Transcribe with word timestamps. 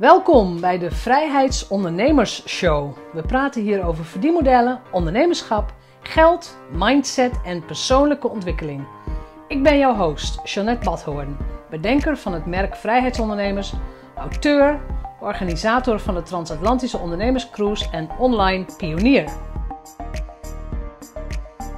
Welkom 0.00 0.60
bij 0.60 0.78
de 0.78 0.90
Vrijheidsondernemers 0.90 2.48
Show. 2.48 2.96
We 3.12 3.22
praten 3.22 3.62
hier 3.62 3.84
over 3.84 4.04
verdienmodellen, 4.04 4.80
ondernemerschap, 4.90 5.74
geld, 6.02 6.58
mindset 6.72 7.40
en 7.44 7.64
persoonlijke 7.64 8.28
ontwikkeling. 8.28 8.86
Ik 9.48 9.62
ben 9.62 9.78
jouw 9.78 9.94
host, 9.94 10.40
Jeanette 10.44 10.84
Badhoorn, 10.84 11.36
bedenker 11.70 12.16
van 12.16 12.32
het 12.32 12.46
merk 12.46 12.76
Vrijheidsondernemers, 12.76 13.72
auteur, 14.16 14.80
organisator 15.20 16.00
van 16.00 16.14
de 16.14 16.22
Transatlantische 16.22 16.98
Ondernemerscruise 16.98 17.90
en 17.90 18.08
online 18.18 18.64
pionier. 18.76 19.32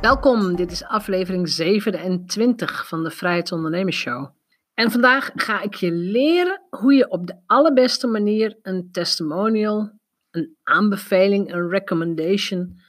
Welkom, 0.00 0.56
dit 0.56 0.70
is 0.70 0.84
aflevering 0.84 1.48
27 1.48 2.88
van 2.88 3.02
de 3.02 3.10
Vrijheidsondernemers 3.10 3.96
Show. 3.96 4.41
En 4.82 4.90
vandaag 4.90 5.30
ga 5.34 5.60
ik 5.60 5.74
je 5.74 5.92
leren 5.92 6.60
hoe 6.70 6.94
je 6.94 7.10
op 7.10 7.26
de 7.26 7.36
allerbeste 7.46 8.06
manier 8.06 8.58
een 8.62 8.88
testimonial, 8.92 9.92
een 10.30 10.56
aanbeveling, 10.62 11.52
een 11.52 11.68
recommendation 11.68 12.80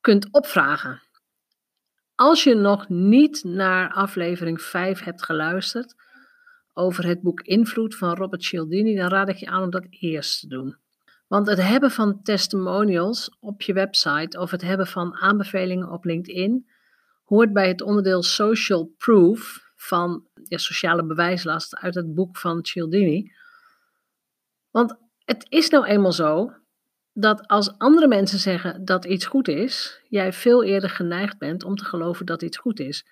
kunt 0.00 0.28
opvragen. 0.30 1.02
Als 2.14 2.44
je 2.44 2.54
nog 2.54 2.88
niet 2.88 3.44
naar 3.44 3.92
aflevering 3.92 4.62
5 4.62 5.00
hebt 5.00 5.24
geluisterd 5.24 5.94
over 6.72 7.06
het 7.06 7.22
boek 7.22 7.40
Invloed 7.40 7.96
van 7.96 8.14
Robert 8.14 8.44
Cialdini, 8.44 8.96
dan 8.96 9.08
raad 9.08 9.28
ik 9.28 9.36
je 9.36 9.46
aan 9.46 9.62
om 9.62 9.70
dat 9.70 9.86
eerst 9.90 10.40
te 10.40 10.46
doen. 10.46 10.76
Want 11.26 11.48
het 11.48 11.62
hebben 11.62 11.90
van 11.90 12.22
testimonials 12.22 13.36
op 13.40 13.62
je 13.62 13.72
website 13.72 14.38
of 14.38 14.50
het 14.50 14.62
hebben 14.62 14.86
van 14.86 15.14
aanbevelingen 15.14 15.90
op 15.90 16.04
LinkedIn 16.04 16.68
hoort 17.24 17.52
bij 17.52 17.68
het 17.68 17.82
onderdeel 17.82 18.22
social 18.22 18.94
proof 18.96 19.66
van 19.76 20.27
ja, 20.44 20.58
sociale 20.58 21.04
bewijslast 21.04 21.76
uit 21.76 21.94
het 21.94 22.14
boek 22.14 22.36
van 22.36 22.64
Cialdini. 22.64 23.32
Want 24.70 24.96
het 25.24 25.46
is 25.48 25.68
nou 25.68 25.86
eenmaal 25.86 26.12
zo 26.12 26.52
dat 27.12 27.46
als 27.46 27.78
andere 27.78 28.06
mensen 28.08 28.38
zeggen 28.38 28.84
dat 28.84 29.04
iets 29.04 29.26
goed 29.26 29.48
is, 29.48 30.00
jij 30.08 30.32
veel 30.32 30.64
eerder 30.64 30.90
geneigd 30.90 31.38
bent 31.38 31.64
om 31.64 31.74
te 31.74 31.84
geloven 31.84 32.26
dat 32.26 32.42
iets 32.42 32.56
goed 32.56 32.80
is. 32.80 33.06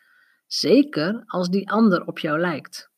Zeker 0.47 1.23
als 1.27 1.49
die 1.49 1.71
ander 1.71 2.05
op 2.07 2.19
jou 2.19 2.39
lijkt. 2.39 2.91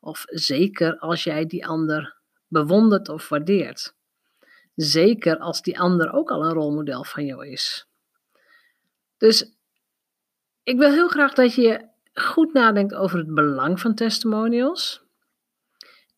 Of 0.00 0.24
zeker 0.26 0.98
als 0.98 1.24
jij 1.24 1.46
die 1.46 1.66
ander 1.66 2.16
bewondert 2.46 3.08
of 3.08 3.28
waardeert. 3.28 3.94
Zeker 4.74 5.38
als 5.38 5.62
die 5.62 5.78
ander 5.78 6.12
ook 6.12 6.30
al 6.30 6.44
een 6.44 6.52
rolmodel 6.52 7.04
van 7.04 7.24
jou 7.24 7.46
is. 7.46 7.86
Dus 9.16 9.52
ik 10.62 10.78
wil 10.78 10.90
heel 10.90 11.08
graag 11.08 11.34
dat 11.34 11.54
je 11.54 11.88
goed 12.20 12.52
nadenkt 12.52 12.94
over 12.94 13.18
het 13.18 13.34
belang 13.34 13.80
van 13.80 13.94
testimonials. 13.94 15.02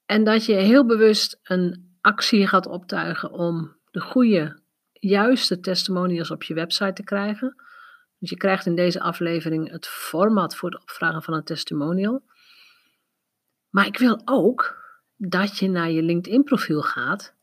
En 0.06 0.24
dat 0.24 0.44
je 0.44 0.54
heel 0.54 0.86
bewust 0.86 1.40
een 1.42 1.98
actie 2.00 2.46
gaat 2.46 2.66
optuigen 2.66 3.30
om 3.30 3.76
de 3.90 4.00
goede, 4.00 4.62
juiste 4.92 5.60
testimonials 5.60 6.30
op 6.30 6.42
je 6.42 6.54
website 6.54 6.92
te 6.92 7.02
krijgen. 7.02 7.54
Dus 8.18 8.30
je 8.30 8.36
krijgt 8.36 8.66
in 8.66 8.74
deze 8.74 9.00
aflevering 9.00 9.70
het 9.70 9.86
format 9.86 10.56
voor 10.56 10.70
het 10.70 10.80
opvragen 10.80 11.22
van 11.22 11.34
een 11.34 11.44
testimonial. 11.44 12.22
Maar 13.70 13.86
ik 13.86 13.98
wil 13.98 14.20
ook 14.24 14.78
dat 15.16 15.58
je 15.58 15.68
naar 15.68 15.90
je 15.90 16.02
LinkedIn-profiel 16.02 16.82
gaat 16.82 17.34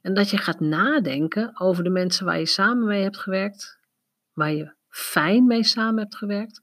en 0.00 0.14
dat 0.14 0.30
je 0.30 0.36
gaat 0.36 0.60
nadenken 0.60 1.60
over 1.60 1.84
de 1.84 1.90
mensen 1.90 2.24
waar 2.24 2.38
je 2.38 2.46
samen 2.46 2.86
mee 2.86 3.02
hebt 3.02 3.18
gewerkt, 3.18 3.78
waar 4.32 4.52
je 4.52 4.74
fijn 4.88 5.46
mee 5.46 5.64
samen 5.64 6.02
hebt 6.02 6.16
gewerkt, 6.16 6.62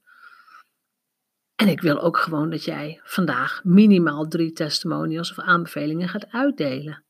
en 1.59 1.67
ik 1.67 1.81
wil 1.81 2.01
ook 2.01 2.17
gewoon 2.17 2.49
dat 2.49 2.63
jij 2.63 2.99
vandaag 3.03 3.61
minimaal 3.63 4.27
drie 4.27 4.51
testimonials 4.51 5.31
of 5.31 5.39
aanbevelingen 5.39 6.09
gaat 6.09 6.31
uitdelen. 6.31 7.03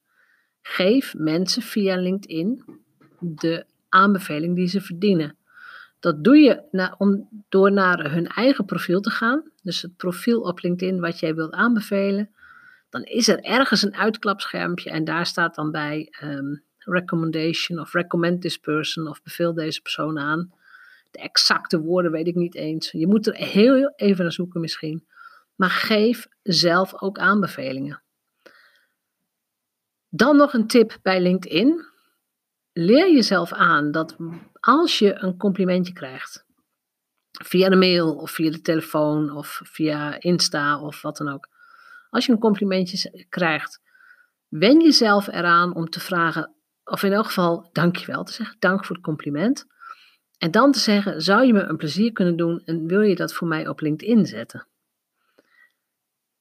Geef 0.61 1.13
mensen 1.17 1.61
via 1.61 1.95
LinkedIn 1.95 2.63
de 3.19 3.65
aanbeveling 3.89 4.55
die 4.55 4.67
ze 4.67 4.81
verdienen. 4.81 5.37
Dat 5.99 6.23
doe 6.23 6.37
je 6.37 6.61
na, 6.71 6.95
om, 6.97 7.27
door 7.49 7.71
naar 7.71 8.11
hun 8.11 8.27
eigen 8.27 8.65
profiel 8.65 9.01
te 9.01 9.09
gaan. 9.09 9.51
Dus 9.63 9.81
het 9.81 9.97
profiel 9.97 10.41
op 10.41 10.61
LinkedIn 10.61 10.99
wat 10.99 11.19
jij 11.19 11.35
wilt 11.35 11.53
aanbevelen. 11.53 12.29
Dan 12.89 13.03
is 13.03 13.27
er 13.27 13.39
ergens 13.39 13.81
een 13.81 13.95
uitklapschermpje 13.95 14.89
en 14.89 15.03
daar 15.03 15.25
staat 15.25 15.55
dan 15.55 15.71
bij 15.71 16.13
um, 16.23 16.63
recommendation 16.77 17.79
of 17.79 17.93
recommend 17.93 18.41
this 18.41 18.57
person 18.57 19.07
of 19.07 19.21
beveel 19.23 19.53
deze 19.53 19.81
persoon 19.81 20.19
aan. 20.19 20.51
De 21.11 21.19
exacte 21.19 21.79
woorden 21.79 22.11
weet 22.11 22.27
ik 22.27 22.35
niet 22.35 22.55
eens. 22.55 22.91
Je 22.91 23.07
moet 23.07 23.27
er 23.27 23.35
heel 23.35 23.93
even 23.95 24.23
naar 24.23 24.33
zoeken 24.33 24.61
misschien. 24.61 25.07
Maar 25.55 25.69
geef 25.69 26.27
zelf 26.43 27.01
ook 27.01 27.17
aanbevelingen. 27.17 28.03
Dan 30.09 30.35
nog 30.37 30.53
een 30.53 30.67
tip 30.67 30.97
bij 31.01 31.21
LinkedIn. 31.21 31.85
Leer 32.73 33.13
jezelf 33.13 33.53
aan 33.53 33.91
dat 33.91 34.17
als 34.59 34.99
je 34.99 35.13
een 35.15 35.37
complimentje 35.37 35.93
krijgt, 35.93 36.45
via 37.31 37.69
de 37.69 37.75
mail 37.75 38.15
of 38.15 38.31
via 38.31 38.51
de 38.51 38.61
telefoon 38.61 39.31
of 39.31 39.61
via 39.63 40.19
Insta 40.19 40.81
of 40.81 41.01
wat 41.01 41.17
dan 41.17 41.29
ook. 41.29 41.47
Als 42.09 42.25
je 42.25 42.31
een 42.31 42.39
complimentje 42.39 43.25
krijgt, 43.29 43.81
wen 44.47 44.81
jezelf 44.81 45.27
eraan 45.27 45.75
om 45.75 45.89
te 45.89 45.99
vragen, 45.99 46.55
of 46.83 47.03
in 47.03 47.13
elk 47.13 47.25
geval 47.25 47.69
dankjewel 47.71 48.23
te 48.23 48.33
zeggen, 48.33 48.55
dank 48.59 48.85
voor 48.85 48.95
het 48.95 49.05
compliment. 49.05 49.65
En 50.39 50.51
dan 50.51 50.71
te 50.71 50.79
zeggen, 50.79 51.21
zou 51.21 51.45
je 51.45 51.53
me 51.53 51.61
een 51.61 51.77
plezier 51.77 52.11
kunnen 52.11 52.35
doen 52.37 52.61
en 52.65 52.87
wil 52.87 53.01
je 53.01 53.15
dat 53.15 53.33
voor 53.33 53.47
mij 53.47 53.67
op 53.67 53.79
LinkedIn 53.79 54.25
zetten? 54.25 54.67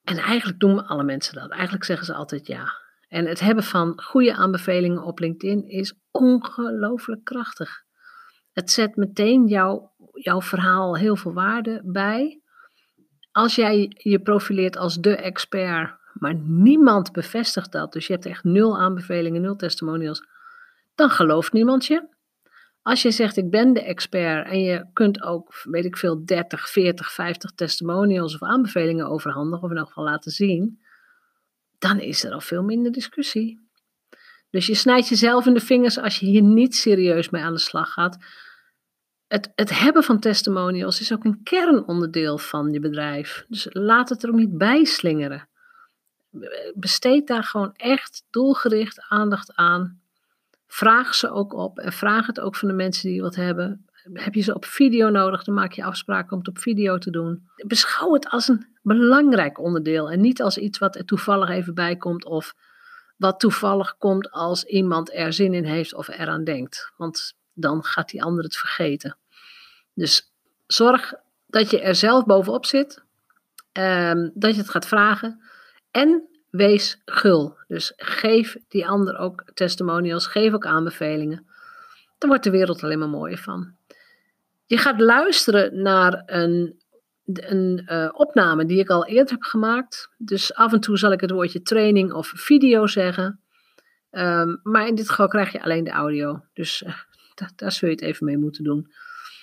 En 0.05 0.17
eigenlijk 0.17 0.61
doen 0.61 0.87
alle 0.87 1.05
mensen 1.05 1.35
dat. 1.35 1.51
Eigenlijk 1.51 1.85
zeggen 1.85 2.07
ze 2.07 2.15
altijd 2.15 2.47
ja. 2.47 2.73
En 3.09 3.27
het 3.27 3.41
hebben 3.41 3.65
van 3.65 4.03
goede 4.03 4.35
aanbevelingen 4.35 5.03
op 5.03 5.19
LinkedIn 5.19 5.69
is 5.69 5.95
ongelooflijk 6.11 7.25
krachtig. 7.25 7.83
Het 8.53 8.71
zet 8.71 8.97
meteen 8.97 9.47
jouw, 9.47 9.93
jouw 10.13 10.41
verhaal 10.41 10.97
heel 10.97 11.17
veel 11.17 11.33
waarde 11.33 11.81
bij. 11.85 12.41
Als 13.33 13.55
jij 13.55 13.93
je 13.97 14.21
profileert 14.21 14.77
als 14.77 14.97
de 14.97 15.17
expert, 15.17 15.97
maar 16.13 16.35
niemand 16.35 17.13
bevestigt 17.13 17.73
dat, 17.73 17.93
dus 17.93 18.07
je 18.07 18.13
hebt 18.13 18.27
echt 18.27 18.45
nul 18.45 18.79
aanbevelingen, 18.79 19.41
nul 19.41 19.57
testimonials, 19.57 20.23
dan 20.95 21.11
gelooft 21.11 21.53
niemand 21.53 21.87
je. 21.87 22.17
Als 22.89 23.03
je 23.03 23.11
zegt 23.11 23.37
ik 23.37 23.51
ben 23.51 23.73
de 23.73 23.83
expert 23.83 24.47
en 24.47 24.61
je 24.61 24.87
kunt 24.93 25.23
ook, 25.23 25.61
weet 25.63 25.85
ik 25.85 25.97
veel, 25.97 26.25
30, 26.25 26.71
40, 26.71 27.13
50 27.13 27.51
testimonials 27.51 28.35
of 28.35 28.43
aanbevelingen 28.43 29.09
overhandigen, 29.09 29.65
of 29.65 29.71
in 29.71 29.77
elk 29.77 29.87
geval 29.87 30.05
laten 30.05 30.31
zien, 30.31 30.81
dan 31.79 32.01
is 32.01 32.25
er 32.25 32.33
al 32.33 32.41
veel 32.41 32.63
minder 32.63 32.93
discussie. 32.93 33.69
Dus 34.51 34.67
je 34.67 34.75
snijdt 34.75 35.09
jezelf 35.09 35.47
in 35.47 35.55
de 35.55 35.61
vingers 35.61 35.99
als 35.99 36.19
je 36.19 36.27
hier 36.27 36.43
niet 36.43 36.75
serieus 36.77 37.31
mee 37.31 37.43
aan 37.43 37.53
de 37.53 37.61
slag 37.61 37.93
gaat. 37.93 38.19
Het, 39.27 39.53
het 39.55 39.79
hebben 39.79 40.03
van 40.03 40.21
testimonials 40.21 41.01
is 41.01 41.13
ook 41.13 41.25
een 41.25 41.43
kernonderdeel 41.43 42.39
van 42.39 42.73
je 42.73 42.81
bedrijf. 42.81 43.45
Dus 43.49 43.67
laat 43.71 44.09
het 44.09 44.23
er 44.23 44.29
ook 44.29 44.37
niet 44.37 44.59
bij 44.59 44.85
slingeren. 44.85 45.49
Besteed 46.75 47.27
daar 47.27 47.45
gewoon 47.45 47.73
echt 47.75 48.25
doelgericht 48.31 49.01
aandacht 49.09 49.55
aan. 49.55 50.01
Vraag 50.69 51.15
ze 51.15 51.31
ook 51.31 51.53
op 51.53 51.79
en 51.79 51.93
vraag 51.93 52.27
het 52.27 52.41
ook 52.41 52.57
van 52.57 52.69
de 52.69 52.75
mensen 52.75 53.09
die 53.09 53.23
wat 53.23 53.35
hebben. 53.35 53.87
Heb 54.13 54.35
je 54.35 54.41
ze 54.41 54.55
op 54.55 54.65
video 54.65 55.09
nodig, 55.09 55.45
dan 55.45 55.55
maak 55.55 55.73
je 55.73 55.85
afspraken 55.85 56.33
om 56.33 56.39
het 56.39 56.49
op 56.49 56.59
video 56.59 56.99
te 56.99 57.11
doen. 57.11 57.49
Beschouw 57.67 58.13
het 58.13 58.29
als 58.29 58.49
een 58.49 58.67
belangrijk 58.83 59.59
onderdeel 59.59 60.11
en 60.11 60.21
niet 60.21 60.43
als 60.43 60.59
iets 60.59 60.79
wat 60.79 60.97
er 60.97 61.05
toevallig 61.05 61.49
even 61.49 61.75
bij 61.75 61.97
komt 61.97 62.25
of 62.25 62.55
wat 63.17 63.41
toevallig 63.41 63.97
komt 63.99 64.31
als 64.31 64.65
iemand 64.65 65.15
er 65.15 65.33
zin 65.33 65.55
in 65.55 65.65
heeft 65.65 65.95
of 65.95 66.09
eraan 66.09 66.45
denkt. 66.45 66.93
Want 66.97 67.35
dan 67.53 67.85
gaat 67.85 68.09
die 68.09 68.23
ander 68.23 68.45
het 68.45 68.57
vergeten. 68.57 69.17
Dus 69.95 70.33
zorg 70.67 71.15
dat 71.47 71.71
je 71.71 71.81
er 71.81 71.95
zelf 71.95 72.25
bovenop 72.25 72.67
zit, 72.67 73.03
ehm, 73.73 74.29
dat 74.35 74.55
je 74.55 74.61
het 74.61 74.71
gaat 74.71 74.87
vragen 74.87 75.41
en 75.91 76.29
wees 76.51 77.01
gul. 77.05 77.57
Dus 77.67 77.93
geef 77.97 78.57
die 78.69 78.87
ander 78.87 79.19
ook 79.19 79.45
testimonials, 79.55 80.27
geef 80.27 80.53
ook 80.53 80.67
aanbevelingen. 80.67 81.47
Daar 82.19 82.29
wordt 82.29 82.45
de 82.45 82.51
wereld 82.51 82.83
alleen 82.83 82.99
maar 82.99 83.09
mooier 83.09 83.39
van. 83.39 83.77
Je 84.67 84.77
gaat 84.77 85.01
luisteren 85.01 85.83
naar 85.83 86.23
een, 86.27 86.83
een 87.25 87.87
uh, 87.87 88.09
opname 88.13 88.65
die 88.65 88.79
ik 88.79 88.89
al 88.89 89.07
eerder 89.07 89.33
heb 89.33 89.43
gemaakt. 89.43 90.11
Dus 90.17 90.55
af 90.55 90.73
en 90.73 90.81
toe 90.81 90.99
zal 90.99 91.13
ik 91.13 91.21
het 91.21 91.31
woordje 91.31 91.63
training 91.63 92.13
of 92.13 92.33
video 92.35 92.87
zeggen. 92.87 93.41
Um, 94.11 94.61
maar 94.63 94.87
in 94.87 94.95
dit 94.95 95.09
geval 95.09 95.29
krijg 95.29 95.53
je 95.53 95.63
alleen 95.63 95.85
de 95.85 95.91
audio. 95.91 96.45
Dus 96.53 96.83
uh, 96.83 96.95
daar 97.57 97.73
zul 97.73 97.89
je 97.89 97.95
het 97.95 98.05
even 98.05 98.27
mee 98.27 98.39
moeten 98.39 98.65
doen. 98.65 98.93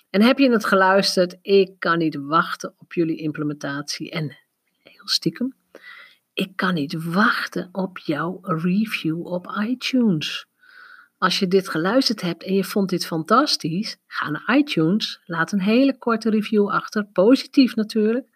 En 0.09 0.21
heb 0.21 0.37
je 0.37 0.51
het 0.51 0.65
geluisterd? 0.65 1.37
Ik 1.41 1.79
kan 1.79 1.97
niet 1.97 2.15
wachten 2.15 2.73
op 2.77 2.93
jullie 2.93 3.17
implementatie. 3.17 4.11
En 4.11 4.37
heel 4.83 5.07
stiekem 5.07 5.55
ik 6.35 6.55
kan 6.55 6.73
niet 6.73 7.03
wachten 7.03 7.69
op 7.71 7.97
jouw 7.97 8.39
review 8.41 9.25
op 9.25 9.47
iTunes. 9.67 10.45
Als 11.17 11.39
je 11.39 11.47
dit 11.47 11.69
geluisterd 11.69 12.21
hebt 12.21 12.43
en 12.43 12.53
je 12.53 12.63
vond 12.63 12.89
dit 12.89 13.05
fantastisch, 13.05 13.97
ga 14.07 14.29
naar 14.29 14.57
iTunes, 14.57 15.21
laat 15.25 15.51
een 15.51 15.61
hele 15.61 15.97
korte 15.97 16.29
review 16.29 16.69
achter, 16.69 17.05
positief 17.05 17.75
natuurlijk. 17.75 18.27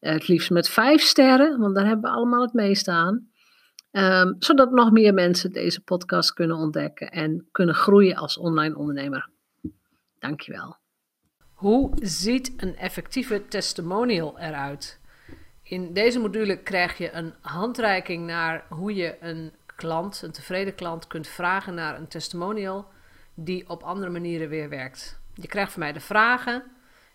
Het 0.00 0.28
liefst 0.28 0.50
met 0.50 0.68
vijf 0.68 1.02
sterren, 1.02 1.58
want 1.58 1.74
daar 1.74 1.86
hebben 1.86 2.10
we 2.10 2.16
allemaal 2.16 2.42
het 2.42 2.52
meeste 2.52 2.90
aan. 2.90 3.30
Ehm, 3.90 4.32
zodat 4.38 4.70
nog 4.70 4.90
meer 4.90 5.14
mensen 5.14 5.52
deze 5.52 5.80
podcast 5.80 6.32
kunnen 6.32 6.56
ontdekken 6.56 7.10
en 7.10 7.48
kunnen 7.52 7.74
groeien 7.74 8.16
als 8.16 8.38
online 8.38 8.76
ondernemer. 8.76 9.28
Dankjewel. 10.18 10.76
Hoe 11.52 11.92
ziet 12.02 12.52
een 12.56 12.76
effectieve 12.76 13.44
testimonial 13.48 14.38
eruit? 14.38 15.00
In 15.68 15.92
deze 15.92 16.18
module 16.18 16.58
krijg 16.58 16.98
je 16.98 17.12
een 17.12 17.34
handreiking 17.40 18.26
naar 18.26 18.64
hoe 18.68 18.94
je 18.94 19.16
een 19.20 19.52
klant, 19.76 20.22
een 20.22 20.32
tevreden 20.32 20.74
klant, 20.74 21.06
kunt 21.06 21.28
vragen 21.28 21.74
naar 21.74 21.98
een 21.98 22.08
testimonial 22.08 22.88
die 23.34 23.68
op 23.68 23.82
andere 23.82 24.10
manieren 24.10 24.48
weer 24.48 24.68
werkt. 24.68 25.18
Je 25.34 25.46
krijgt 25.46 25.72
van 25.72 25.80
mij 25.80 25.92
de 25.92 26.00
vragen, 26.00 26.62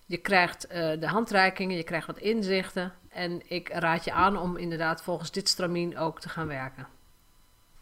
je 0.05 0.17
krijgt 0.17 0.65
uh, 0.65 0.71
de 0.99 1.07
handreikingen, 1.07 1.77
je 1.77 1.83
krijgt 1.83 2.07
wat 2.07 2.17
inzichten 2.17 2.93
en 3.09 3.41
ik 3.49 3.69
raad 3.69 4.03
je 4.03 4.11
aan 4.11 4.37
om 4.37 4.57
inderdaad 4.57 5.01
volgens 5.01 5.31
dit 5.31 5.49
stramien 5.49 5.97
ook 5.97 6.19
te 6.19 6.29
gaan 6.29 6.47
werken. 6.47 6.87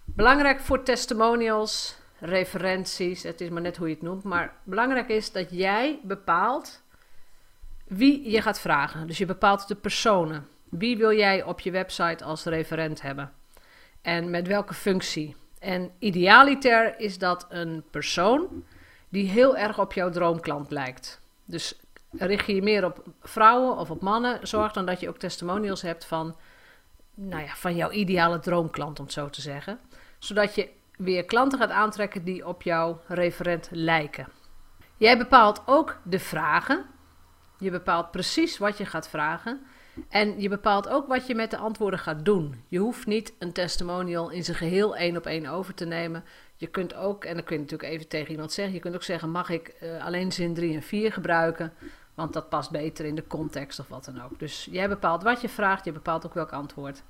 Belangrijk 0.05 0.59
voor 0.59 0.83
testimonials, 0.83 1.97
referenties, 2.19 3.23
het 3.23 3.41
is 3.41 3.49
maar 3.49 3.61
net 3.61 3.77
hoe 3.77 3.87
je 3.87 3.93
het 3.93 4.03
noemt, 4.03 4.23
maar 4.23 4.53
belangrijk 4.63 5.07
is 5.07 5.31
dat 5.31 5.47
jij 5.51 5.99
bepaalt 6.03 6.81
wie 7.89 8.29
je 8.29 8.41
gaat 8.41 8.59
vragen. 8.59 9.07
Dus 9.07 9.17
je 9.17 9.25
bepaalt 9.25 9.67
de 9.67 9.75
personen. 9.75 10.47
Wie 10.69 10.97
wil 10.97 11.13
jij 11.13 11.43
op 11.43 11.59
je 11.59 11.71
website 11.71 12.23
als 12.23 12.43
referent 12.43 13.01
hebben? 13.01 13.33
En 14.01 14.29
met 14.29 14.47
welke 14.47 14.73
functie? 14.73 15.35
En 15.59 15.91
idealiter 15.99 16.99
is 16.99 17.17
dat 17.17 17.45
een 17.49 17.83
persoon 17.91 18.63
die 19.09 19.29
heel 19.29 19.57
erg 19.57 19.79
op 19.79 19.93
jouw 19.93 20.09
droomklant 20.09 20.71
lijkt. 20.71 21.21
Dus 21.45 21.79
richt 22.11 22.45
je 22.47 22.61
meer 22.61 22.85
op 22.85 23.03
vrouwen 23.21 23.77
of 23.77 23.91
op 23.91 24.01
mannen, 24.01 24.47
zorg 24.47 24.71
dan 24.71 24.85
dat 24.85 24.99
je 24.99 25.09
ook 25.09 25.17
testimonials 25.17 25.81
hebt 25.81 26.05
van, 26.05 26.35
nou 27.13 27.43
ja, 27.43 27.55
van 27.55 27.75
jouw 27.75 27.91
ideale 27.91 28.39
droomklant, 28.39 28.99
om 28.99 29.09
zo 29.09 29.29
te 29.29 29.41
zeggen. 29.41 29.79
Zodat 30.19 30.55
je 30.55 30.69
weer 30.97 31.25
klanten 31.25 31.59
gaat 31.59 31.69
aantrekken 31.69 32.23
die 32.23 32.47
op 32.47 32.61
jouw 32.61 33.01
referent 33.07 33.69
lijken. 33.71 34.27
Jij 34.97 35.17
bepaalt 35.17 35.61
ook 35.65 35.99
de 36.03 36.19
vragen. 36.19 36.85
Je 37.57 37.71
bepaalt 37.71 38.11
precies 38.11 38.57
wat 38.57 38.77
je 38.77 38.85
gaat 38.85 39.09
vragen. 39.09 39.65
En 40.09 40.41
je 40.41 40.49
bepaalt 40.49 40.89
ook 40.89 41.07
wat 41.07 41.27
je 41.27 41.35
met 41.35 41.51
de 41.51 41.57
antwoorden 41.57 41.99
gaat 41.99 42.25
doen. 42.25 42.63
Je 42.67 42.79
hoeft 42.79 43.05
niet 43.05 43.33
een 43.39 43.51
testimonial 43.51 44.29
in 44.29 44.43
zijn 44.43 44.57
geheel 44.57 44.95
één 44.95 45.17
op 45.17 45.25
één 45.25 45.45
over 45.45 45.73
te 45.73 45.85
nemen. 45.85 46.23
Je 46.55 46.67
kunt 46.67 46.95
ook, 46.95 47.25
en 47.25 47.33
dan 47.33 47.43
kun 47.43 47.55
je 47.55 47.61
natuurlijk 47.61 47.89
even 47.93 48.07
tegen 48.07 48.31
iemand 48.31 48.51
zeggen, 48.51 48.73
je 48.73 48.79
kunt 48.79 48.95
ook 48.95 49.03
zeggen: 49.03 49.29
mag 49.29 49.49
ik 49.49 49.75
uh, 49.83 50.05
alleen 50.05 50.31
zin 50.31 50.53
3 50.53 50.75
en 50.75 50.83
4 50.83 51.11
gebruiken? 51.13 51.73
Want 52.13 52.33
dat 52.33 52.49
past 52.49 52.71
beter 52.71 53.05
in 53.05 53.15
de 53.15 53.27
context 53.27 53.79
of 53.79 53.87
wat 53.87 54.05
dan 54.05 54.21
ook. 54.21 54.39
Dus 54.39 54.67
jij 54.71 54.89
bepaalt 54.89 55.23
wat 55.23 55.41
je 55.41 55.49
vraagt, 55.49 55.85
je 55.85 55.91
bepaalt 55.91 56.25
ook 56.25 56.33
welk 56.33 56.51
antwoord. 56.51 57.03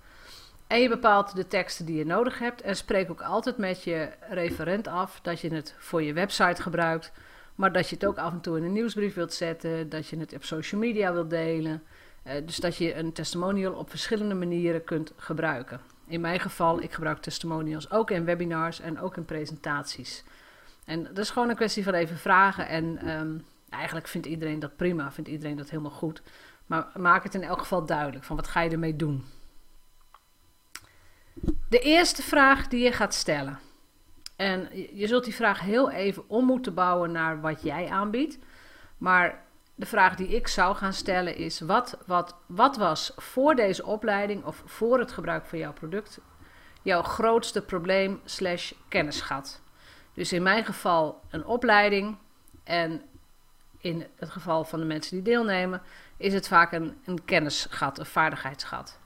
En 0.67 0.81
je 0.81 0.89
bepaalt 0.89 1.35
de 1.35 1.47
teksten 1.47 1.85
die 1.85 1.97
je 1.97 2.05
nodig 2.05 2.39
hebt. 2.39 2.61
En 2.61 2.75
spreek 2.75 3.11
ook 3.11 3.21
altijd 3.21 3.57
met 3.57 3.83
je 3.83 4.09
referent 4.29 4.87
af 4.87 5.19
dat 5.21 5.39
je 5.39 5.53
het 5.53 5.75
voor 5.77 6.03
je 6.03 6.13
website 6.13 6.61
gebruikt. 6.61 7.11
Maar 7.55 7.71
dat 7.71 7.89
je 7.89 7.95
het 7.95 8.05
ook 8.05 8.17
af 8.17 8.31
en 8.31 8.41
toe 8.41 8.57
in 8.57 8.63
een 8.63 8.73
nieuwsbrief 8.73 9.13
wilt 9.13 9.33
zetten. 9.33 9.89
Dat 9.89 10.07
je 10.07 10.17
het 10.17 10.33
op 10.33 10.43
social 10.43 10.81
media 10.81 11.13
wilt 11.13 11.29
delen. 11.29 11.83
Uh, 12.27 12.33
dus 12.45 12.57
dat 12.57 12.77
je 12.77 12.95
een 12.95 13.13
testimonial 13.13 13.73
op 13.73 13.89
verschillende 13.89 14.35
manieren 14.35 14.83
kunt 14.83 15.13
gebruiken. 15.15 15.81
In 16.07 16.21
mijn 16.21 16.39
geval, 16.39 16.81
ik 16.81 16.91
gebruik 16.91 17.21
testimonials 17.21 17.91
ook 17.91 18.11
in 18.11 18.25
webinars 18.25 18.79
en 18.79 18.99
ook 18.99 19.17
in 19.17 19.25
presentaties. 19.25 20.23
En 20.85 21.03
dat 21.03 21.17
is 21.17 21.29
gewoon 21.29 21.49
een 21.49 21.55
kwestie 21.55 21.83
van 21.83 21.93
even 21.93 22.17
vragen. 22.17 22.67
En 22.67 23.09
um, 23.09 23.45
eigenlijk 23.69 24.07
vindt 24.07 24.27
iedereen 24.27 24.59
dat 24.59 24.75
prima, 24.75 25.11
vindt 25.11 25.29
iedereen 25.29 25.57
dat 25.57 25.69
helemaal 25.69 25.91
goed. 25.91 26.21
Maar 26.65 26.87
maak 26.95 27.23
het 27.23 27.35
in 27.35 27.43
elk 27.43 27.59
geval 27.59 27.85
duidelijk 27.85 28.23
van 28.23 28.35
wat 28.35 28.47
ga 28.47 28.61
je 28.61 28.69
ermee 28.69 28.95
doen. 28.95 29.25
De 31.69 31.79
eerste 31.79 32.21
vraag 32.21 32.67
die 32.67 32.83
je 32.83 32.91
gaat 32.91 33.13
stellen. 33.13 33.59
En 34.35 34.69
je 34.93 35.07
zult 35.07 35.23
die 35.23 35.35
vraag 35.35 35.59
heel 35.59 35.89
even 35.91 36.29
om 36.29 36.45
moeten 36.45 36.73
bouwen 36.73 37.11
naar 37.11 37.41
wat 37.41 37.61
jij 37.61 37.89
aanbiedt. 37.89 38.37
Maar 38.97 39.43
de 39.79 39.85
vraag 39.85 40.15
die 40.15 40.27
ik 40.27 40.47
zou 40.47 40.75
gaan 40.75 40.93
stellen 40.93 41.35
is: 41.35 41.59
wat, 41.59 41.97
wat, 42.05 42.35
wat 42.45 42.77
was 42.77 43.13
voor 43.15 43.55
deze 43.55 43.85
opleiding 43.85 44.43
of 44.43 44.63
voor 44.65 44.99
het 44.99 45.11
gebruik 45.11 45.45
van 45.45 45.59
jouw 45.59 45.73
product 45.73 46.19
jouw 46.81 47.01
grootste 47.01 47.61
probleem 47.61 48.21
slash 48.25 48.71
kennisgat? 48.87 49.61
Dus 50.13 50.33
in 50.33 50.43
mijn 50.43 50.65
geval 50.65 51.21
een 51.29 51.45
opleiding 51.45 52.17
en 52.63 53.01
in 53.77 54.07
het 54.15 54.29
geval 54.29 54.63
van 54.63 54.79
de 54.79 54.85
mensen 54.85 55.15
die 55.15 55.23
deelnemen 55.33 55.81
is 56.17 56.33
het 56.33 56.47
vaak 56.47 56.71
een, 56.71 57.01
een 57.05 57.25
kennisgat, 57.25 57.99
een 57.99 58.05
vaardigheidsgat. 58.05 58.99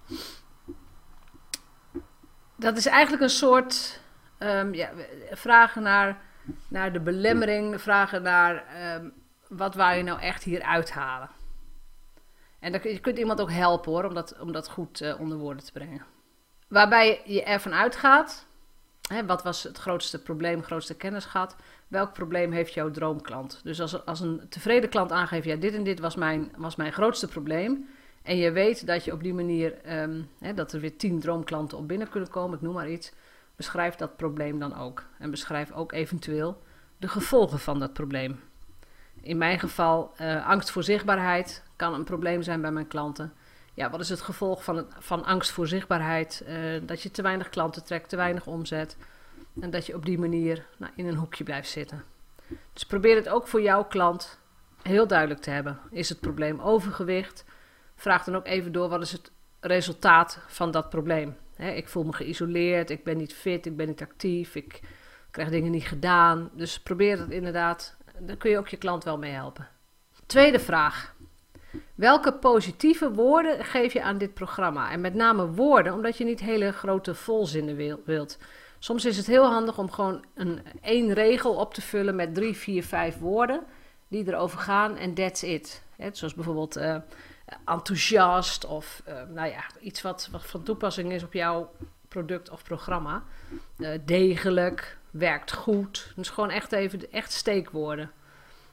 Dat 2.56 2.78
is 2.78 2.86
eigenlijk 2.86 3.24
een 3.24 3.30
soort 3.30 4.00
um, 4.40 4.74
ja, 4.74 4.90
vragen 5.32 5.84
naar, 5.84 6.22
naar 6.68 6.94
de 6.94 7.00
belemmering, 7.00 7.82
vragen 7.82 8.22
naar 8.22 8.64
um, 8.96 9.14
wat 9.58 9.76
wou 9.76 9.96
je 9.96 10.04
nou 10.04 10.20
echt 10.20 10.44
hier 10.44 10.62
uithalen. 10.62 11.30
En 12.60 12.72
je 12.72 13.00
kunt 13.00 13.18
iemand 13.18 13.42
ook 13.42 13.52
helpen 13.52 13.92
hoor, 13.92 14.04
om 14.40 14.52
dat, 14.52 14.70
goed 14.70 15.02
uh, 15.02 15.20
onder 15.20 15.38
woorden 15.38 15.64
te 15.64 15.72
brengen. 15.72 16.06
Waarbij 16.68 17.22
je 17.26 17.44
ervan 17.44 17.74
uitgaat, 17.74 18.46
hè, 19.10 19.26
wat 19.26 19.44
was 19.44 19.64
het 19.64 19.78
grootste 19.78 20.22
probleem, 20.22 20.64
grootste 20.64 20.96
kennisgat, 20.96 21.56
welk 21.88 22.14
probleem 22.14 22.52
heeft 22.52 22.74
jouw 22.74 22.92
droomklant? 22.92 23.62
Dus 23.64 23.82
als, 23.82 24.06
als 24.06 24.20
een 24.20 24.42
tevreden 24.50 24.90
klant 24.90 25.12
aangeeft, 25.12 25.46
ja 25.46 25.56
dit 25.56 25.74
en 25.74 25.84
dit 25.84 26.00
was 26.00 26.16
mijn, 26.16 26.52
was 26.58 26.76
mijn 26.76 26.94
grootste 26.94 27.28
probleem, 27.28 27.90
en 28.22 28.38
je 28.38 28.52
weet 28.52 28.88
dat 28.88 29.06
je 29.06 29.12
op 29.12 29.24
die 29.24 29.34
manier, 29.34 30.00
um, 30.02 30.30
hè, 30.40 30.54
dat 30.54 30.74
er 30.74 30.80
weer 30.80 30.98
tien 30.98 31.20
droomklanten 31.20 31.78
op 31.78 31.88
binnen 31.88 32.10
kunnen 32.10 32.30
komen, 32.30 32.56
ik 32.56 32.62
noem 32.64 32.74
maar 32.74 32.90
iets, 32.90 33.12
beschrijf 33.56 33.96
dat 33.96 34.16
probleem 34.16 34.60
dan 34.60 34.78
ook. 34.78 35.06
En 35.20 35.32
beschrijf 35.32 35.72
ook 35.72 35.92
eventueel 35.92 36.64
de 36.98 37.08
gevolgen 37.08 37.60
van 37.60 37.80
dat 37.80 37.94
probleem. 37.94 38.40
In 39.24 39.38
mijn 39.38 39.60
geval, 39.60 40.14
uh, 40.22 40.48
angst 40.48 40.72
voor 40.72 40.84
zichtbaarheid 40.84 41.64
kan 41.76 41.94
een 41.94 42.04
probleem 42.04 42.42
zijn 42.42 42.62
bij 42.62 42.72
mijn 42.72 42.88
klanten. 42.88 43.34
Ja, 43.74 43.90
wat 43.90 44.00
is 44.00 44.10
het 44.10 44.22
gevolg 44.22 44.64
van, 44.64 44.86
van 45.00 45.26
angst 45.26 45.52
voor 45.52 45.68
zichtbaarheid? 45.68 46.44
Uh, 46.48 46.82
dat 46.84 47.02
je 47.02 47.12
te 47.12 47.22
weinig 47.22 47.50
klanten 47.50 47.84
trekt, 47.84 48.10
te 48.10 48.16
weinig 48.16 48.48
omzet. 48.48 48.98
En 49.62 49.70
dat 49.70 49.86
je 49.86 49.96
op 49.96 50.06
die 50.06 50.20
manier 50.20 50.66
nou, 50.78 50.92
in 50.96 51.08
een 51.08 51.16
hoekje 51.16 51.44
blijft 51.44 51.70
zitten. 51.70 52.04
Dus 52.74 52.86
probeer 52.86 53.16
het 53.16 53.30
ook 53.30 53.48
voor 53.48 53.62
jouw 53.62 53.84
klant 53.84 54.40
heel 54.82 55.08
duidelijk 55.08 55.42
te 55.42 55.50
hebben. 55.50 55.80
Is 55.92 56.10
het 56.10 56.20
probleem 56.20 56.60
overgewicht? 56.60 57.46
Vraag 57.96 58.24
dan 58.24 58.36
ook 58.36 58.46
even 58.46 58.72
door 58.72 58.90
wat 58.90 59.02
is 59.02 59.12
het 59.12 59.32
resultaat 59.60 60.40
van 60.48 60.72
dat 60.72 60.90
probleem. 60.90 61.36
He, 61.56 61.72
ik 61.72 61.88
voel 61.88 62.04
me 62.04 62.14
geïsoleerd, 62.14 62.90
ik 62.90 63.04
ben 63.04 63.18
niet 63.18 63.34
fit, 63.34 63.66
ik 63.66 63.78
ben 63.78 63.88
niet 63.88 64.02
actief, 64.02 64.56
ik 64.56 64.80
krijg 65.32 65.50
dingen 65.50 65.72
niet 65.72 65.88
gedaan. 65.88 66.50
Dus 66.54 66.80
probeer 66.80 67.20
het 67.20 67.30
inderdaad, 67.30 67.98
daar 68.20 68.38
kun 68.38 68.50
je 68.50 68.58
ook 68.58 68.68
je 68.68 68.78
klant 68.78 69.04
wel 69.04 69.18
mee 69.18 69.32
helpen. 69.32 69.68
Tweede 70.26 70.60
vraag. 70.60 71.16
Welke 71.96 72.34
positieve 72.34 73.12
woorden 73.12 73.66
geef 73.66 73.94
je 73.94 74.04
aan 74.04 74.18
dit 74.18 74.34
programma? 74.34 74.92
En 74.92 75.02
met 75.02 75.14
name 75.14 75.48
woorden, 75.48 75.94
omdat 75.94 76.18
je 76.18 76.24
niet 76.24 76.40
hele 76.40 76.72
grote 76.72 77.16
volzinnen 77.16 78.02
wilt. 78.06 78.38
Soms 78.80 79.06
is 79.06 79.18
het 79.18 79.28
heel 79.28 79.46
handig 79.46 79.78
om 79.78 79.92
gewoon 79.92 80.26
een 80.34 80.62
één 80.82 81.14
regel 81.14 81.56
op 81.56 81.74
te 81.74 81.82
vullen 81.82 82.16
met 82.16 82.36
drie, 82.36 82.58
vier, 82.58 82.84
vijf 82.84 83.18
woorden 83.18 83.64
die 84.08 84.28
erover 84.28 84.60
gaan 84.60 84.98
en 84.98 85.14
that's 85.14 85.44
it. 85.44 85.84
zoals 86.12 86.34
bijvoorbeeld 86.34 86.78
uh, 86.78 86.96
enthousiast 87.66 88.66
of 88.66 89.04
uh, 89.08 89.14
nou 89.30 89.50
ja, 89.50 89.64
iets 89.80 90.02
wat, 90.02 90.30
wat 90.32 90.46
van 90.46 90.64
toepassing 90.64 91.12
is 91.12 91.24
op 91.24 91.34
jouw 91.34 91.72
product 92.08 92.50
of 92.50 92.64
programma. 92.64 93.24
Uh, 93.78 93.90
degelijk, 94.06 94.98
werkt 95.14 95.52
goed. 95.52 96.12
Dus 96.16 96.30
gewoon 96.30 96.50
echt 96.50 96.72
even 96.72 97.12
echt 97.12 97.32
steekwoorden. 97.32 98.12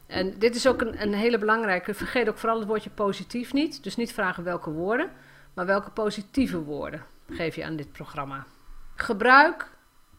En 0.06 0.38
dit 0.38 0.54
is 0.54 0.66
ook 0.66 0.80
een, 0.80 1.02
een 1.02 1.14
hele 1.14 1.38
belangrijke. 1.38 1.94
Vergeet 1.94 2.28
ook 2.28 2.38
vooral 2.38 2.58
het 2.58 2.68
woordje 2.68 2.90
positief 2.90 3.52
niet. 3.52 3.82
Dus 3.82 3.96
niet 3.96 4.12
vragen 4.12 4.44
welke 4.44 4.70
woorden, 4.70 5.10
maar 5.54 5.66
welke 5.66 5.90
positieve 5.90 6.62
woorden 6.62 7.04
geef 7.30 7.54
je 7.54 7.64
aan 7.64 7.76
dit 7.76 7.92
programma. 7.92 8.46
Gebruik 8.94 9.70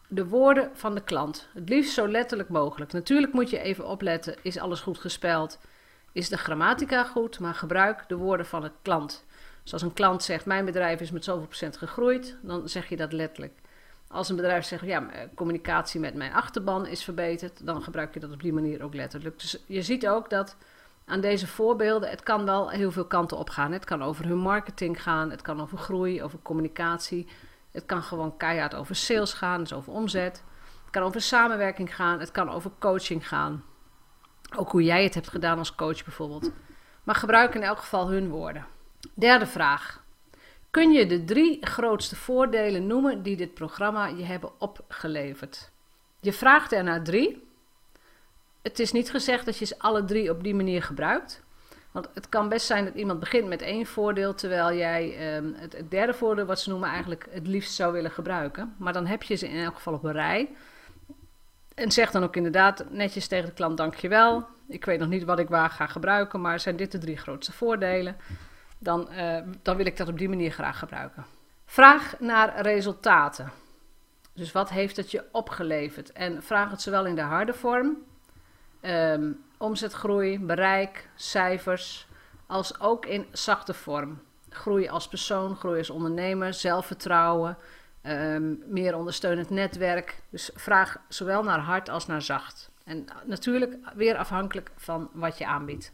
de 0.08 0.26
woorden 0.26 0.70
van 0.74 0.94
de 0.94 1.02
klant. 1.02 1.48
Het 1.54 1.68
liefst 1.68 1.92
zo 1.92 2.08
letterlijk 2.08 2.48
mogelijk. 2.48 2.92
Natuurlijk 2.92 3.32
moet 3.32 3.50
je 3.50 3.58
even 3.58 3.86
opletten: 3.86 4.36
is 4.42 4.58
alles 4.58 4.80
goed 4.80 4.98
gespeld? 4.98 5.58
Is 6.12 6.28
de 6.28 6.38
grammatica 6.38 7.04
goed? 7.04 7.38
Maar 7.38 7.54
gebruik 7.54 8.04
de 8.08 8.16
woorden 8.16 8.46
van 8.46 8.60
de 8.60 8.70
klant. 8.82 9.24
Dus 9.62 9.72
als 9.72 9.82
een 9.82 9.92
klant 9.92 10.22
zegt: 10.22 10.46
Mijn 10.46 10.64
bedrijf 10.64 11.00
is 11.00 11.10
met 11.10 11.24
zoveel 11.24 11.46
procent 11.46 11.76
gegroeid, 11.76 12.36
dan 12.42 12.68
zeg 12.68 12.88
je 12.88 12.96
dat 12.96 13.12
letterlijk. 13.12 13.52
Als 14.12 14.28
een 14.28 14.36
bedrijf 14.36 14.64
zegt: 14.64 14.84
Ja, 14.84 15.08
communicatie 15.34 16.00
met 16.00 16.14
mijn 16.14 16.32
achterban 16.32 16.86
is 16.86 17.04
verbeterd, 17.04 17.66
dan 17.66 17.82
gebruik 17.82 18.14
je 18.14 18.20
dat 18.20 18.32
op 18.32 18.42
die 18.42 18.52
manier 18.52 18.82
ook 18.82 18.94
letterlijk. 18.94 19.40
Dus 19.40 19.62
je 19.66 19.82
ziet 19.82 20.08
ook 20.08 20.30
dat 20.30 20.56
aan 21.04 21.20
deze 21.20 21.46
voorbeelden, 21.46 22.10
het 22.10 22.22
kan 22.22 22.44
wel 22.44 22.70
heel 22.70 22.90
veel 22.90 23.04
kanten 23.04 23.36
op 23.36 23.50
gaan. 23.50 23.72
Het 23.72 23.84
kan 23.84 24.02
over 24.02 24.26
hun 24.26 24.38
marketing 24.38 25.02
gaan, 25.02 25.30
het 25.30 25.42
kan 25.42 25.60
over 25.60 25.78
groei, 25.78 26.22
over 26.22 26.38
communicatie. 26.42 27.28
Het 27.70 27.86
kan 27.86 28.02
gewoon 28.02 28.36
keihard 28.36 28.74
over 28.74 28.96
sales 28.96 29.32
gaan, 29.32 29.60
dus 29.60 29.72
over 29.72 29.92
omzet. 29.92 30.42
Het 30.82 30.90
kan 30.90 31.02
over 31.02 31.20
samenwerking 31.20 31.94
gaan, 31.94 32.20
het 32.20 32.30
kan 32.30 32.50
over 32.50 32.70
coaching 32.78 33.28
gaan. 33.28 33.64
Ook 34.56 34.70
hoe 34.70 34.82
jij 34.82 35.04
het 35.04 35.14
hebt 35.14 35.28
gedaan 35.28 35.58
als 35.58 35.74
coach 35.74 36.04
bijvoorbeeld. 36.04 36.50
Maar 37.02 37.14
gebruik 37.14 37.54
in 37.54 37.62
elk 37.62 37.78
geval 37.78 38.10
hun 38.10 38.28
woorden. 38.28 38.66
Derde 39.14 39.46
vraag. 39.46 40.01
Kun 40.72 40.92
je 40.92 41.06
de 41.06 41.24
drie 41.24 41.66
grootste 41.66 42.16
voordelen 42.16 42.86
noemen 42.86 43.22
die 43.22 43.36
dit 43.36 43.54
programma 43.54 44.06
je 44.06 44.24
hebben 44.24 44.50
opgeleverd? 44.58 45.70
Je 46.20 46.32
vraagt 46.32 46.72
er 46.72 46.84
naar 46.84 47.02
drie. 47.02 47.48
Het 48.62 48.78
is 48.78 48.92
niet 48.92 49.10
gezegd 49.10 49.44
dat 49.44 49.58
je 49.58 49.64
ze 49.64 49.78
alle 49.78 50.04
drie 50.04 50.30
op 50.30 50.42
die 50.42 50.54
manier 50.54 50.82
gebruikt. 50.82 51.42
Want 51.90 52.08
het 52.14 52.28
kan 52.28 52.48
best 52.48 52.66
zijn 52.66 52.84
dat 52.84 52.94
iemand 52.94 53.20
begint 53.20 53.48
met 53.48 53.62
één 53.62 53.86
voordeel, 53.86 54.34
terwijl 54.34 54.76
jij 54.76 55.16
ehm, 55.16 55.52
het, 55.54 55.72
het, 55.72 55.90
derde 55.90 56.14
voordeel, 56.14 56.44
wat 56.44 56.60
ze 56.60 56.70
noemen, 56.70 56.88
eigenlijk 56.88 57.26
het 57.30 57.46
liefst 57.46 57.74
zou 57.74 57.92
willen 57.92 58.10
gebruiken. 58.10 58.74
Maar 58.78 58.92
dan 58.92 59.06
heb 59.06 59.22
je 59.22 59.34
ze 59.34 59.48
in 59.48 59.64
elk 59.64 59.74
geval 59.74 59.94
op 59.94 60.04
een 60.04 60.12
rij. 60.12 60.48
En 61.74 61.92
zeg 61.92 62.10
dan 62.10 62.22
ook 62.22 62.36
inderdaad 62.36 62.84
netjes 62.90 63.26
tegen 63.26 63.46
de 63.46 63.54
klant: 63.54 63.76
Dankjewel. 63.76 64.46
Ik 64.68 64.84
weet 64.84 64.98
nog 64.98 65.08
niet 65.08 65.24
wat 65.24 65.38
ik 65.38 65.48
waar 65.48 65.70
ga 65.70 65.86
gebruiken, 65.86 66.40
maar 66.40 66.60
zijn 66.60 66.76
dit 66.76 66.92
de 66.92 66.98
drie 66.98 67.16
grootste 67.16 67.52
voordelen? 67.52 68.16
Dan, 68.82 69.08
uh, 69.12 69.38
dan 69.62 69.76
wil 69.76 69.86
ik 69.86 69.96
dat 69.96 70.08
op 70.08 70.18
die 70.18 70.28
manier 70.28 70.50
graag 70.50 70.78
gebruiken. 70.78 71.24
Vraag 71.64 72.14
naar 72.20 72.60
resultaten. 72.60 73.50
Dus 74.34 74.52
wat 74.52 74.70
heeft 74.70 74.96
het 74.96 75.10
je 75.10 75.24
opgeleverd? 75.32 76.12
En 76.12 76.42
vraag 76.42 76.70
het 76.70 76.80
zowel 76.82 77.06
in 77.06 77.14
de 77.14 77.20
harde 77.20 77.54
vorm, 77.54 77.96
um, 78.80 79.44
omzetgroei, 79.56 80.38
bereik, 80.38 81.08
cijfers, 81.14 82.06
als 82.46 82.80
ook 82.80 83.06
in 83.06 83.26
zachte 83.32 83.74
vorm. 83.74 84.22
Groei 84.48 84.88
als 84.88 85.08
persoon, 85.08 85.56
groei 85.56 85.78
als 85.78 85.90
ondernemer, 85.90 86.54
zelfvertrouwen, 86.54 87.56
um, 88.02 88.62
meer 88.66 88.96
ondersteunend 88.96 89.50
netwerk. 89.50 90.22
Dus 90.30 90.50
vraag 90.54 90.96
zowel 91.08 91.42
naar 91.42 91.60
hard 91.60 91.88
als 91.88 92.06
naar 92.06 92.22
zacht. 92.22 92.70
En 92.84 93.04
natuurlijk 93.24 93.76
weer 93.94 94.16
afhankelijk 94.16 94.70
van 94.76 95.10
wat 95.12 95.38
je 95.38 95.46
aanbiedt. 95.46 95.92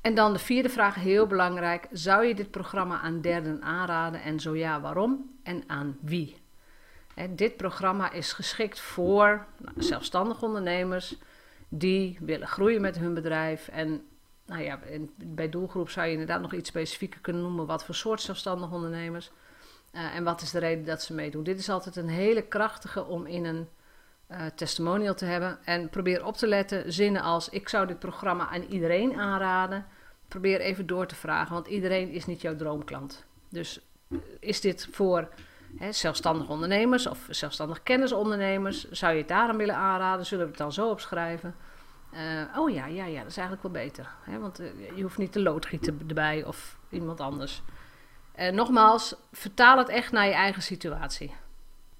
En 0.00 0.14
dan 0.14 0.32
de 0.32 0.38
vierde 0.38 0.68
vraag, 0.68 0.94
heel 0.94 1.26
belangrijk. 1.26 1.86
Zou 1.92 2.24
je 2.24 2.34
dit 2.34 2.50
programma 2.50 3.00
aan 3.00 3.20
derden 3.20 3.62
aanraden 3.62 4.22
en 4.22 4.40
zo 4.40 4.56
ja, 4.56 4.80
waarom 4.80 5.38
en 5.42 5.62
aan 5.66 5.98
wie? 6.00 6.36
dit 7.30 7.56
programma 7.56 8.12
is 8.12 8.32
geschikt 8.32 8.80
voor 8.80 9.46
nou, 9.56 9.82
zelfstandige 9.82 10.44
ondernemers 10.44 11.16
die 11.68 12.18
willen 12.20 12.48
groeien 12.48 12.80
met 12.80 12.98
hun 12.98 13.14
bedrijf. 13.14 13.68
En 13.68 14.06
nou 14.46 14.62
ja, 14.62 14.78
bij 15.16 15.48
doelgroep 15.48 15.90
zou 15.90 16.06
je 16.06 16.12
inderdaad 16.12 16.40
nog 16.40 16.54
iets 16.54 16.68
specifieker 16.68 17.20
kunnen 17.20 17.42
noemen. 17.42 17.66
Wat 17.66 17.84
voor 17.84 17.94
soort 17.94 18.20
zelfstandige 18.20 18.74
ondernemers? 18.74 19.30
Uh, 19.92 20.14
en 20.14 20.24
wat 20.24 20.40
is 20.40 20.50
de 20.50 20.58
reden 20.58 20.84
dat 20.84 21.02
ze 21.02 21.14
meedoen? 21.14 21.42
Dit 21.42 21.58
is 21.58 21.68
altijd 21.68 21.96
een 21.96 22.08
hele 22.08 22.42
krachtige 22.42 23.04
om 23.04 23.26
in 23.26 23.44
een 23.44 23.68
uh, 24.30 24.46
testimonial 24.54 25.14
te 25.14 25.24
hebben. 25.24 25.58
En 25.64 25.88
probeer 25.88 26.24
op 26.24 26.36
te 26.36 26.46
letten 26.46 26.92
zinnen 26.92 27.22
als: 27.22 27.48
Ik 27.48 27.68
zou 27.68 27.86
dit 27.86 27.98
programma 27.98 28.48
aan 28.48 28.62
iedereen 28.62 29.16
aanraden. 29.16 29.86
Probeer 30.28 30.60
even 30.60 30.86
door 30.86 31.06
te 31.06 31.14
vragen, 31.14 31.54
want 31.54 31.66
iedereen 31.66 32.10
is 32.10 32.26
niet 32.26 32.40
jouw 32.40 32.56
droomklant. 32.56 33.24
Dus 33.48 33.80
eh, 34.10 34.18
is 34.40 34.60
dit 34.60 34.88
voor 34.90 35.28
hè, 35.76 35.92
zelfstandige 35.92 36.52
ondernemers 36.52 37.06
of 37.06 37.26
zelfstandig 37.30 37.82
kennisondernemers? 37.82 38.90
Zou 38.90 39.12
je 39.12 39.18
het 39.18 39.28
daarom 39.28 39.56
willen 39.56 39.74
aanraden? 39.74 40.26
Zullen 40.26 40.44
we 40.44 40.50
het 40.50 40.60
dan 40.60 40.72
zo 40.72 40.90
opschrijven? 40.90 41.54
Uh, 42.14 42.58
oh 42.58 42.70
ja, 42.70 42.86
ja, 42.86 43.04
ja, 43.04 43.18
dat 43.18 43.30
is 43.30 43.36
eigenlijk 43.36 43.62
wel 43.62 43.82
beter. 43.82 44.08
Hè? 44.22 44.38
Want 44.38 44.60
je 44.94 45.02
hoeft 45.02 45.18
niet 45.18 45.32
de 45.32 45.42
loodgieter 45.42 45.94
erbij 46.08 46.44
of 46.44 46.76
iemand 46.88 47.20
anders. 47.20 47.62
Nogmaals, 48.52 49.14
vertaal 49.32 49.78
het 49.78 49.88
echt 49.88 50.12
naar 50.12 50.26
je 50.26 50.32
eigen 50.32 50.62
situatie. 50.62 51.34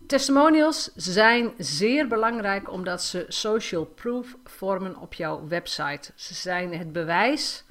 Testimonials 0.07 0.91
zijn 0.95 1.53
zeer 1.59 2.09
belangrijk 2.09 2.73
omdat 2.73 3.03
ze 3.03 3.25
social 3.29 3.85
proof 3.85 4.37
vormen 4.45 4.97
op 4.97 5.15
jouw 5.15 5.47
website. 5.49 6.13
Ze 6.15 6.35
zijn 6.35 6.73
het 6.75 6.93
bewijs 6.93 7.65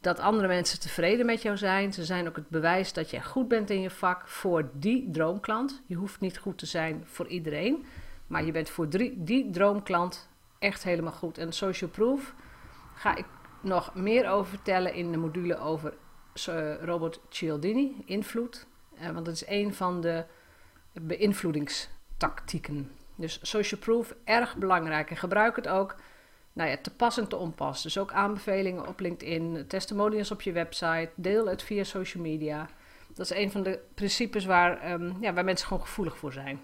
dat 0.00 0.18
andere 0.18 0.48
mensen 0.48 0.80
tevreden 0.80 1.26
met 1.26 1.42
jou 1.42 1.56
zijn. 1.56 1.92
Ze 1.92 2.04
zijn 2.04 2.28
ook 2.28 2.36
het 2.36 2.48
bewijs 2.48 2.92
dat 2.92 3.10
jij 3.10 3.22
goed 3.22 3.48
bent 3.48 3.70
in 3.70 3.80
je 3.80 3.90
vak 3.90 4.28
voor 4.28 4.70
die 4.72 5.10
droomklant. 5.10 5.82
Je 5.86 5.94
hoeft 5.94 6.20
niet 6.20 6.38
goed 6.38 6.58
te 6.58 6.66
zijn 6.66 7.02
voor 7.06 7.26
iedereen, 7.26 7.84
maar 8.26 8.44
je 8.44 8.52
bent 8.52 8.70
voor 8.70 8.88
die 9.16 9.50
droomklant 9.50 10.28
echt 10.58 10.82
helemaal 10.82 11.12
goed. 11.12 11.38
En 11.38 11.52
social 11.52 11.90
proof 11.90 12.34
ga 12.94 13.16
ik 13.16 13.26
nog 13.60 13.94
meer 13.94 14.30
over 14.30 14.50
vertellen 14.50 14.94
in 14.94 15.10
de 15.10 15.18
module 15.18 15.58
over 15.58 15.94
uh, 16.48 16.82
Robert 16.82 17.20
Cialdini, 17.28 18.02
invloed. 18.04 18.66
Uh, 19.00 19.10
want 19.10 19.24
dat 19.24 19.34
is 19.34 19.46
een 19.46 19.74
van 19.74 20.00
de 20.00 20.24
beïnvloedingstactieken. 20.92 22.90
Dus 23.14 23.38
social 23.42 23.80
proof, 23.80 24.14
erg 24.24 24.56
belangrijk. 24.56 25.10
En 25.10 25.16
gebruik 25.16 25.56
het 25.56 25.68
ook 25.68 25.96
nou 26.52 26.70
ja, 26.70 26.76
te 26.76 26.90
pas 26.90 27.18
en 27.18 27.28
te 27.28 27.36
onpas. 27.36 27.82
Dus 27.82 27.98
ook 27.98 28.12
aanbevelingen 28.12 28.88
op 28.88 29.00
LinkedIn, 29.00 29.64
testimonials 29.68 30.30
op 30.30 30.42
je 30.42 30.52
website, 30.52 31.10
deel 31.14 31.46
het 31.46 31.62
via 31.62 31.84
social 31.84 32.22
media. 32.22 32.68
Dat 33.08 33.30
is 33.30 33.36
een 33.36 33.50
van 33.50 33.62
de 33.62 33.80
principes 33.94 34.44
waar, 34.44 34.92
um, 34.92 35.16
ja, 35.20 35.32
waar 35.32 35.44
mensen 35.44 35.66
gewoon 35.66 35.82
gevoelig 35.82 36.16
voor 36.16 36.32
zijn. 36.32 36.62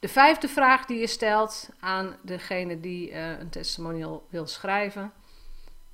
De 0.00 0.08
vijfde 0.08 0.48
vraag 0.48 0.84
die 0.84 0.98
je 0.98 1.06
stelt 1.06 1.68
aan 1.80 2.16
degene 2.22 2.80
die 2.80 3.10
uh, 3.10 3.38
een 3.38 3.50
testimonial 3.50 4.26
wil 4.30 4.46
schrijven 4.46 5.12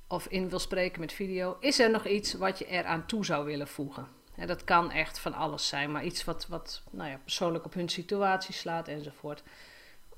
of 0.07 0.27
in 0.27 0.49
wil 0.49 0.59
spreken 0.59 0.99
met 0.99 1.13
video, 1.13 1.57
is 1.59 1.79
er 1.79 1.89
nog 1.89 2.05
iets 2.05 2.33
wat 2.33 2.59
je 2.59 2.65
eraan 2.65 3.05
toe 3.05 3.25
zou 3.25 3.45
willen 3.45 3.67
voegen? 3.67 4.18
En 4.39 4.47
dat 4.47 4.63
kan 4.63 4.91
echt 4.91 5.19
van 5.19 5.33
alles 5.33 5.67
zijn, 5.67 5.91
maar 5.91 6.03
iets 6.03 6.23
wat, 6.23 6.47
wat 6.47 6.83
nou 6.91 7.09
ja, 7.09 7.19
persoonlijk 7.23 7.65
op 7.65 7.73
hun 7.73 7.89
situatie 7.89 8.53
slaat 8.53 8.87
enzovoort. 8.87 9.43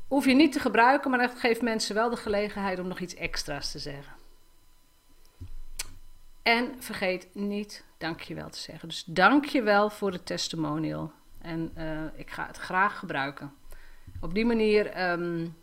Hoef 0.07 0.25
je 0.25 0.33
niet 0.33 0.51
te 0.51 0.59
gebruiken, 0.59 1.09
maar 1.09 1.19
dat 1.19 1.39
geeft 1.39 1.61
mensen 1.61 1.95
wel 1.95 2.09
de 2.09 2.15
gelegenheid 2.15 2.79
om 2.79 2.87
nog 2.87 2.99
iets 2.99 3.15
extra's 3.15 3.71
te 3.71 3.79
zeggen. 3.79 4.13
En 6.41 6.75
vergeet 6.79 7.27
niet 7.33 7.85
dankjewel 7.97 8.49
te 8.49 8.59
zeggen. 8.59 8.87
Dus 8.87 9.03
dankjewel 9.03 9.89
voor 9.89 10.11
de 10.11 10.23
testimonial. 10.23 11.11
En 11.41 11.71
uh, 11.77 12.01
ik 12.15 12.29
ga 12.29 12.47
het 12.47 12.57
graag 12.57 12.99
gebruiken. 12.99 13.53
Op 14.19 14.33
die 14.33 14.45
manier 14.45 15.11
um, 15.11 15.55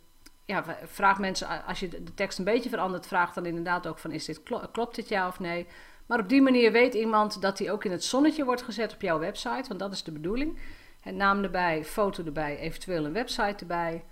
ja, 0.45 0.65
vraag 0.85 1.19
mensen, 1.19 1.65
als 1.65 1.79
je 1.79 1.87
de 1.87 2.13
tekst 2.13 2.37
een 2.37 2.43
beetje 2.43 2.69
verandert, 2.69 3.07
vraag 3.07 3.33
dan 3.33 3.45
inderdaad 3.45 3.87
ook 3.87 3.99
van 3.99 4.11
is 4.11 4.25
dit, 4.25 4.43
klopt 4.71 4.95
dit 4.95 5.07
ja 5.07 5.27
of 5.27 5.39
nee? 5.39 5.67
Maar 6.09 6.19
op 6.19 6.29
die 6.29 6.41
manier 6.41 6.71
weet 6.71 6.93
iemand 6.93 7.41
dat 7.41 7.59
hij 7.59 7.71
ook 7.71 7.83
in 7.83 7.91
het 7.91 8.03
zonnetje 8.03 8.45
wordt 8.45 8.61
gezet 8.61 8.93
op 8.93 9.01
jouw 9.01 9.19
website, 9.19 9.67
want 9.67 9.79
dat 9.79 9.91
is 9.91 10.03
de 10.03 10.11
bedoeling. 10.11 10.57
Het 11.01 11.15
naam 11.15 11.43
erbij, 11.43 11.85
foto 11.85 12.23
erbij, 12.23 12.57
eventueel 12.59 13.05
een 13.05 13.13
website 13.13 13.55
erbij, 13.59 14.03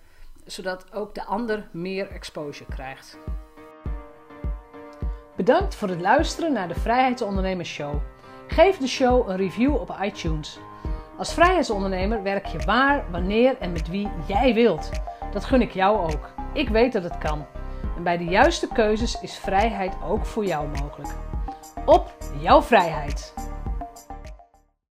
zodat 0.45 0.93
ook 0.93 1.15
de 1.15 1.23
ander 1.23 1.67
meer 1.71 2.11
exposure 2.11 2.71
krijgt. 2.71 3.17
Bedankt 5.35 5.75
voor 5.75 5.87
het 5.87 6.01
luisteren 6.01 6.53
naar 6.53 6.67
de 6.67 6.79
Vrijheidsondernemers 6.79 7.69
Show. 7.69 7.95
Geef 8.47 8.77
de 8.77 8.87
show 8.87 9.29
een 9.29 9.37
review 9.37 9.75
op 9.75 9.97
iTunes. 10.01 10.59
Als 11.17 11.33
vrijheidsondernemer 11.33 12.23
werk 12.23 12.45
je 12.45 12.59
waar, 12.59 13.11
wanneer 13.11 13.57
en 13.59 13.71
met 13.71 13.89
wie 13.89 14.09
jij 14.27 14.53
wilt. 14.53 14.89
Dat 15.31 15.45
gun 15.45 15.61
ik 15.61 15.71
jou 15.71 16.13
ook. 16.13 16.29
Ik 16.53 16.69
weet 16.69 16.93
dat 16.93 17.03
het 17.03 17.17
kan. 17.17 17.45
En 17.95 18.03
bij 18.03 18.17
de 18.17 18.25
juiste 18.25 18.67
keuzes 18.73 19.21
is 19.21 19.37
vrijheid 19.37 19.93
ook 20.03 20.25
voor 20.25 20.45
jou 20.45 20.67
mogelijk. 20.67 21.15
Op 21.87 22.17
jouw 22.39 22.61
vrijheid! 22.61 23.33